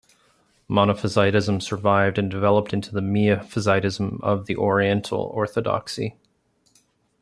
[0.67, 6.15] Monophysitism survived and developed into the Miaphysitism of the Oriental Orthodoxy.